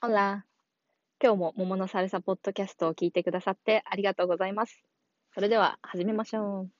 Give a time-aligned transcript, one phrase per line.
[0.00, 0.44] ほら、
[1.20, 4.84] 今日も桃のサルサポッドキャストを聞いてくださってありがとうございます。
[5.34, 6.70] それでは始めましょう。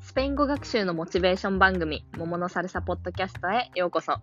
[0.00, 4.16] スペイン語学習のモチベーション番組、桃のサルサポッドキャストへようこそ。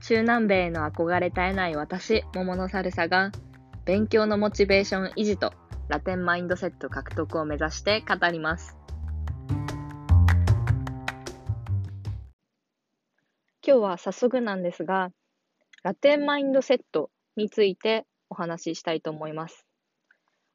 [0.00, 3.32] 中南米への憧れ絶えない私、桃のサルサが、
[3.84, 5.52] 勉強のモチベーション維持と
[5.88, 8.77] ラテンマインドセット獲得を目指して語ります。
[13.68, 15.10] 今日は早速なんですが、
[15.82, 19.66] ラテンマインドセットについてお話ししたいと思います。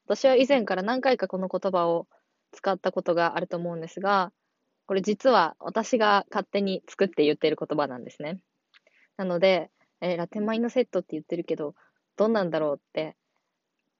[0.06, 2.08] 私は以前から何回かこの言葉を
[2.50, 4.32] 使ったことがあると思うんですが、
[4.86, 8.40] これ実は私が勝手に作って言っている言葉なんですね。
[9.16, 9.70] なので、
[10.00, 11.76] えーラテンマインドセットって言ってるけど、
[12.16, 13.14] どんなんだろうって、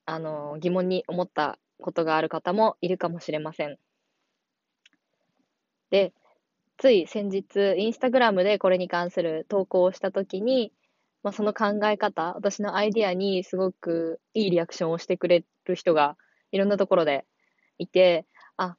[0.05, 3.77] あのー疑問に思ったことがある方もいるかもしれません。
[5.89, 6.11] で、
[6.77, 10.73] つい先日、インスタグラムでこれに関する投稿をしたときに、
[11.23, 16.17] まあ、その考え方、私のアイディアにすごくいいリアクションをしてくれる人が
[16.51, 17.25] いろんなところで
[17.77, 18.25] いて、
[18.57, 18.77] あ、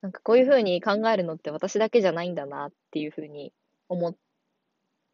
[0.00, 3.52] なんかこういうふうに考えるのって私だけじゃないんだなっていうふうに
[3.88, 4.16] 思っ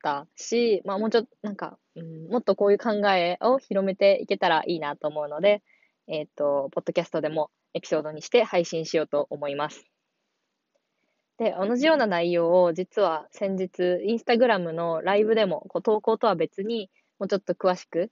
[0.02, 5.62] たし、まあもうちょっとなんか、うん、もっとこういう考えを広めていけたらいいなと思うので、
[6.06, 9.97] えっと、ポッドキャストでもエピソードにして配信しようと思います。
[11.38, 18.10] で、同じような内容を実は先日、インスタグラムのライブでも、こう投稿とは別にもうちょっと詳しく、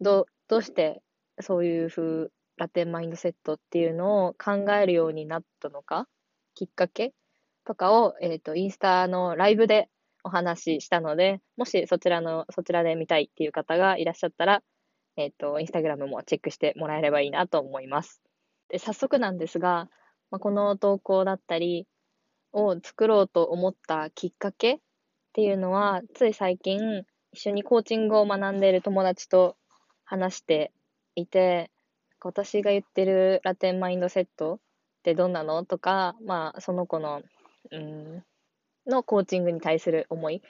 [0.00, 1.02] どう、どうして
[1.40, 6.06] そういう風、ラテンマインドセットっていうのを考えるようになったのか、
[6.54, 7.12] きっかけ
[7.64, 9.88] とかを、えっと、インスタのライブで
[10.22, 14.62] お話ししたので、もしそちらの、そちらで見たいっていう方がいらっしゃったら、
[15.16, 18.22] えっと、インスタグラムもチェックしてもらえればいいなと思います。
[18.68, 19.88] で、早速なんですが、
[20.30, 21.88] まあ、この投稿だったり
[22.52, 24.78] を作ろうと思ったきっかけっ
[25.32, 29.56] ていうのは、つい最近、一緒にコーチングを学んでいる友達と
[30.04, 30.72] 話して
[31.14, 31.70] いて、
[32.22, 34.58] 私が言ってるラテンマインドセットっ
[35.04, 35.64] てどんなの？
[35.64, 37.22] とか、まあ、その子の、
[37.70, 38.24] うん、
[38.86, 40.42] のコーチングに対する思い、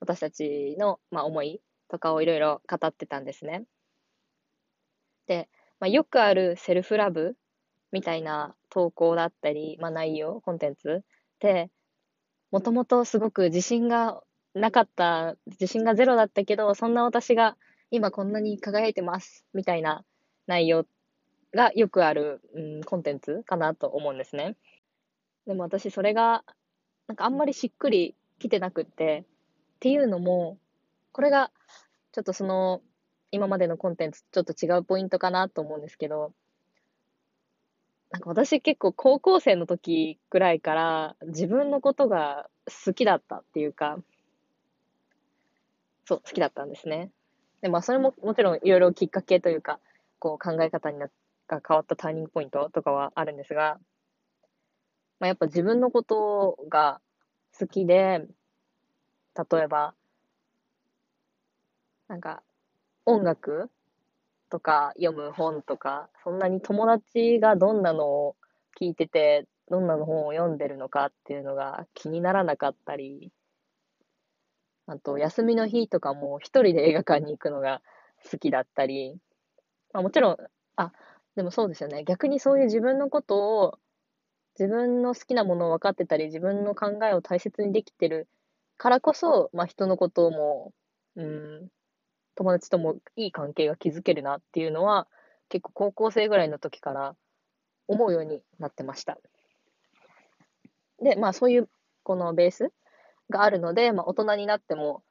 [0.00, 3.64] 私たちの、まあ、思いとかをいろいろ語ってたんですね。
[5.26, 5.48] で、
[5.80, 7.36] まあ、よくあるセルフラブ
[7.90, 11.02] みたいな投稿だったり、まあ、内容、コンテンツ、
[12.50, 14.22] もともとすごく自信が
[14.54, 17.56] なかった、自信がゼロだったけど、そんな私が
[17.90, 20.04] 今こんなに輝いてますみたいな
[20.46, 20.86] 内容
[21.54, 24.56] がよくある、うん、コンテンツかなと思うんですね。
[25.46, 26.44] でも私それが
[27.06, 29.24] なんかあんまりしっくりきてなくって、
[29.76, 30.58] っていうのも、
[31.12, 31.50] これが
[32.12, 32.82] ちょっとその
[33.30, 36.32] 今までのコンテンツちょっと違うポイントかなと思うんですけど、
[38.10, 42.48] なんか私結構高校生の時くらいから自分のことが
[42.86, 43.98] 好きだったっていうか、
[46.06, 47.10] そう、好きだったんですね。
[47.60, 49.78] で、まあそれももちろんいろいろきっかけというか、
[50.18, 51.08] こう考え方にな
[51.48, 53.78] が変わったターニングポイントとかはあるんですが、
[55.20, 57.00] まあやっぱ自分のことが
[57.58, 58.26] 好きで、
[59.50, 59.94] 例えば、
[62.08, 62.42] なんか
[63.04, 63.70] 音楽
[64.50, 68.36] とか読む本とか、そんなに友達がどんなのを
[68.80, 73.30] 聞いてて、どんなの本を読んでるのかっていうのが気にならなかったり、
[74.86, 77.82] あと休みの日とかも一人で映画館に行くのが
[78.30, 79.18] 好きだったり、
[79.92, 80.36] まあ、もちろん、
[80.76, 80.92] あ、
[81.36, 82.04] でもそうですよね。
[82.04, 83.78] 逆にそういう自分のことを、
[84.58, 88.28] 自分の好きなものを分かってたり、自分の考えを大切にできてる
[88.76, 90.72] からこそ、まあ人のことも、
[91.16, 91.68] うん、
[92.38, 95.08] 友達ともいい関係が築けるなっていうのは、
[95.48, 97.16] 結構高校生ぐらいの時から
[97.88, 99.18] 思うようになってました。
[101.02, 101.68] で、まあそういう
[102.04, 102.70] このベース
[103.28, 105.02] があるので、まあ大人になっても、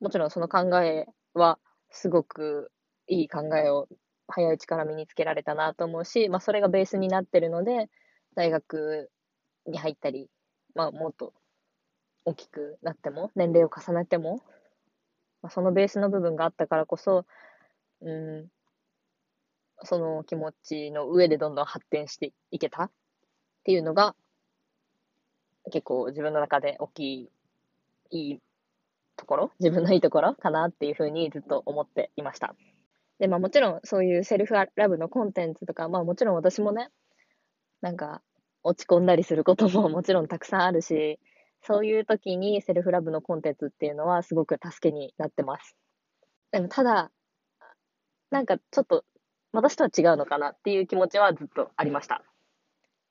[0.00, 1.60] もちろんその考えは
[1.90, 2.72] すごく
[3.06, 3.86] いい考えを
[4.26, 7.88] 早いうちから身につけられたなと思うし、まあそれがベースになってるので、
[8.34, 9.12] 大学
[9.64, 10.28] に入ったり、
[10.74, 11.34] まあもっと
[12.24, 14.42] 大きくなっても、年齢を重ねても、
[15.46, 17.24] まあ、そのベースの部分があったからこそ、
[18.00, 18.48] うん、
[19.84, 22.90] その気持ちの上でどんどん発展していけたっ
[23.62, 24.16] ていうのが、
[25.70, 27.30] 結構自分の中で大きい、
[28.10, 28.40] いい
[29.16, 32.56] ところ、自分のいいところかなっていうふうにずっと思っていました。
[33.20, 36.90] で、まあもちろんそういうセルフラブのコンテンツとか、まあもちろん私もね、
[37.82, 38.20] なんか
[38.64, 41.20] 落ち込んだりすることももちろんたくさんあるし、
[41.66, 45.76] そういう時にセルフラブのコンテンツっていうのはすごく助けになってます。
[46.52, 47.10] でもただ、
[48.30, 49.04] なんかちょっと
[49.52, 52.22] 私とは違うのかなっていう気持ちはずっとありました。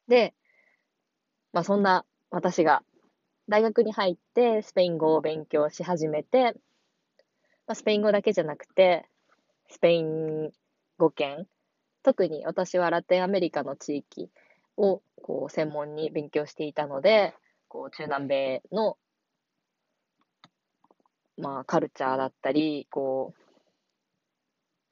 [0.07, 0.33] で、
[1.51, 2.81] まあそんな私が
[3.49, 6.53] 大学に入ってスペイン語を勉強し始めて、
[7.67, 9.05] まあ、スペイン語だけじゃなくて、
[9.69, 10.51] スペイン
[10.97, 11.45] 語圏、
[12.03, 14.29] 特に私はラテンアメリカの地域
[14.77, 17.33] をこう専門に勉強していたので、
[17.75, 18.95] こう中南米の
[21.37, 23.33] まあカルチャーだったり、こ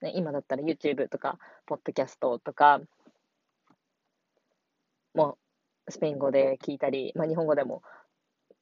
[0.01, 2.81] う、ね、今だったら YouTube とか、ポッドキャストとか、
[5.13, 5.38] も
[5.88, 7.83] スペイン語で聞いたり、まあ日本語でも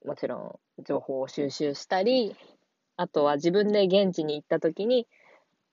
[0.05, 2.35] もちろん情報を収集したり、
[2.97, 5.07] あとは自分で現地に行った時に、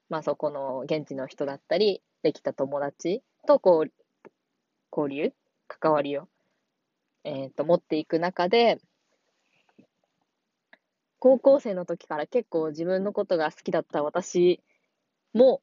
[0.09, 3.93] まあそこの現地の人だったり、できた友達とこう、
[4.91, 5.35] 交流、
[5.67, 6.29] 関わりを、
[7.29, 8.81] えっ、ー、と、持っていく中で、
[11.19, 14.63] 高校生の時から結構自分のことが好きだった私
[15.35, 15.61] も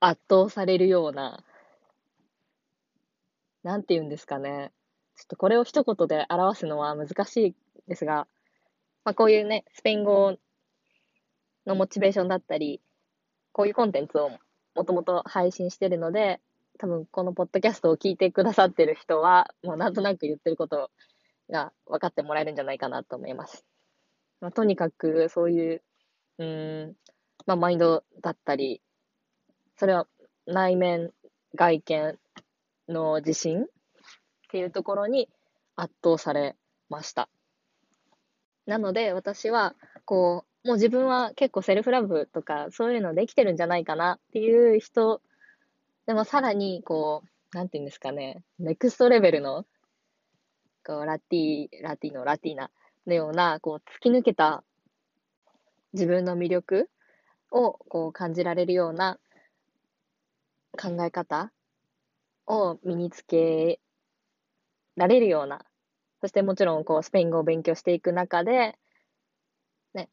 [0.00, 1.44] 圧倒されるような、
[3.62, 4.72] なんて言うんですかね。
[5.14, 7.54] ちょっとこれを一言で表すのは難しい
[7.86, 8.26] ですが、
[9.04, 10.36] まあ、こういうね、スペイン語
[11.64, 12.80] のモチベーションだったり、
[13.52, 14.30] こういうコンテンツを
[14.74, 16.40] もともと配信してるので、
[16.78, 20.90] 多分このポッドキャストを聞いてくださってる人は、もうなんとなく言ってること
[21.50, 23.64] が分かってもらえるんじゃないかなと思います。
[24.40, 25.82] まあ、とにかくそういう、
[26.38, 26.96] うん、
[27.46, 28.80] まあ、マインドだったり、
[29.76, 30.06] それは
[30.46, 31.12] 内面、
[31.54, 32.18] 外見
[32.88, 33.66] の自信っ
[34.50, 35.28] ていうところに
[35.76, 36.56] 圧倒され
[36.88, 37.28] ました。
[38.66, 45.22] なので私は、こう、もう自分は結構セルフラブとかそういうのできてるんじゃないかなっていう人、
[46.08, 47.22] でもさらにこ
[47.52, 49.66] う、なんていうんですかね、ネクストレベルの、
[50.82, 52.70] こう、ラティ、ラティの、ラティーナ
[53.06, 54.64] のような、こう、突き抜けた
[55.92, 56.88] 自分の魅力
[57.50, 59.18] をこう感じられるような
[60.80, 61.52] 考え方
[62.46, 63.78] を身につけ
[64.96, 65.66] られるような、
[66.22, 68.78] そしてもちろんこうスペイン語を勉強していく中で、
[69.92, 70.08] ね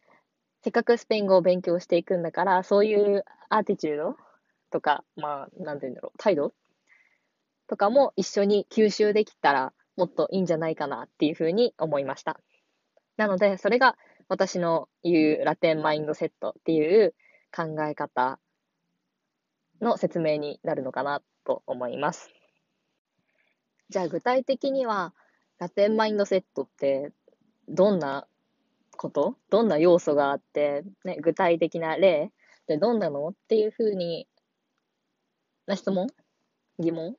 [0.62, 4.18] せっかくスペイン語を勉強していくんだから、そういうアーティチュード
[4.76, 6.54] とか、まあ、なんて言うんだろう、態度
[7.68, 12.42] とかも一緒に吸収できたらもっといいんじゃないかなっていうふうに思いました。
[13.16, 13.96] なので、それが
[14.28, 17.16] 私の言うラテンマインドセットっていう
[17.56, 18.38] 考え方
[19.80, 22.30] の説明になるのかなと思います。
[23.90, 25.14] じゃあ具体的には
[25.58, 27.14] ラテンマインドセットって
[27.70, 28.28] どんな
[28.98, 29.38] こと？
[29.50, 32.32] どんな要素があって、ね、具体的な例
[32.64, 33.30] ってどんなの？
[33.30, 34.28] っていうふうに
[35.68, 36.08] な質問？
[36.80, 37.16] 疑問？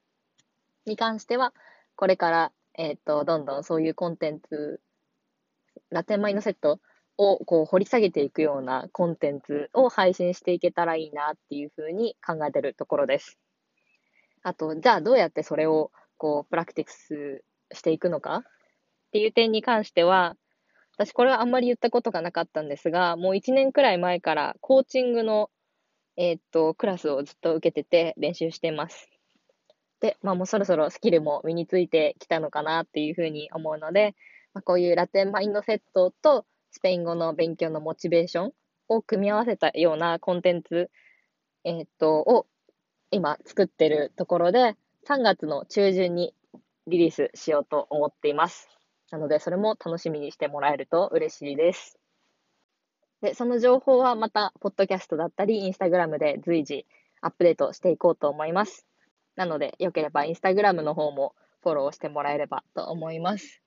[0.87, 1.53] に関しては、
[1.97, 4.81] これから、えっ、ー、と、どんどんそういうコンテンツ、
[5.91, 6.81] ラテンマインドセット
[7.17, 13.39] をこう掘り下げていくようなコンテンツを配信していけたらいいなっていうふうに考えてるところです。
[14.43, 18.37] あと、じゃあどうやってそれをこうプラクティクスしていくのか？
[18.37, 18.43] っ
[19.13, 20.37] ていう点に関しては、
[20.97, 25.51] 私これはあんまり言ったことがなかったんですが、もう1年くらい前からコーチングの、
[26.17, 29.09] えー、っと、クラスをずっと受けてて練習しています。
[30.01, 34.15] で、まあもうそろそろスキルも身についてきたのかなっていうふうに思うので、
[34.55, 38.53] まあ、こういうラテンマインドセットとスペイン語の勉強のモチベーション
[38.89, 40.91] を組み合わせたようなコンテンツ、
[41.65, 42.47] えー、っと、を
[43.11, 44.77] 今作ってるところで、
[45.07, 46.35] 3月の中旬に
[46.87, 48.69] リリースしようと思っています。
[49.11, 51.99] なので、それも楽しみにしてもらえると嬉しいです。
[53.23, 56.87] で、その情報はまた、ポッドキャストだったり、インスタグラムで随時
[57.21, 58.87] アップデートしていこうと思います。
[59.37, 63.63] なので、よければインスタグラムの方もフォローしてもらえればと思います。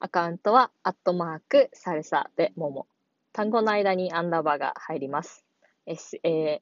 [0.00, 2.86] アカウントは、アットマーク、サルサでもも。
[3.32, 5.44] 単語の間にアンダーバーが入ります。
[5.86, 6.60] salsa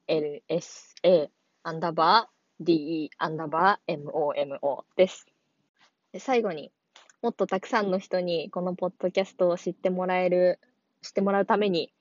[1.63, 5.25] アンダーバー de アンダーバー momo です。
[6.11, 6.71] で最後に、
[7.21, 10.59] もっとたくさんの人にこのポッドキャストを知ってもらえる、
[11.01, 11.91] 知ってもらうために、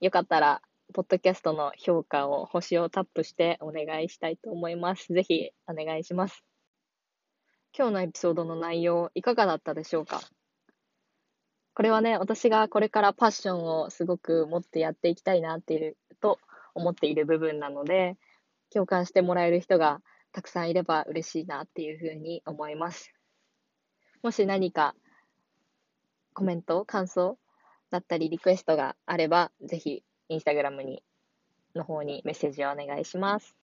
[0.00, 0.60] よかったら、
[0.92, 5.12] ポッドキャストの評価を、星をタップしてお願いしたいと思います。
[5.12, 6.44] ぜひお願いします。
[7.76, 10.20] 今日のエピソードの内容、いかがだったでしょうか？
[11.74, 16.38] これはね、私がこれからパッションをすごく持ってやっていきたいなっていう、と
[16.74, 18.16] 思っている部分なので、
[18.70, 20.00] 共感してもらえる人が
[20.32, 23.12] たくさんいれば嬉しいなっていうふうに思います。
[24.22, 24.94] もし何か
[26.32, 27.38] コメント、感想
[27.90, 31.02] だったりリクエストがあれば、ぜひインスタグラムに
[31.74, 33.56] の方にメッセージをお願いします。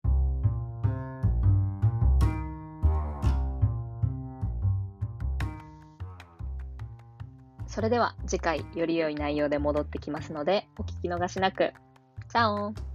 [7.68, 11.72] それでは次回より良い内容で戻ってきますのでお聞き逃しなく。
[12.30, 12.91] チャオ